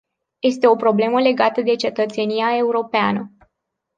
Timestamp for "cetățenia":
1.75-2.57